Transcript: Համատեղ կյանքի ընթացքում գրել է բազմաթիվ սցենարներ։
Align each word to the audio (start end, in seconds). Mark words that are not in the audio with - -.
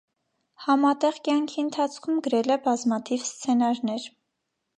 Համատեղ 0.67 1.19
կյանքի 1.27 1.61
ընթացքում 1.63 2.17
գրել 2.29 2.55
է 2.57 2.61
բազմաթիվ 2.69 3.29
սցենարներ։ 3.29 4.09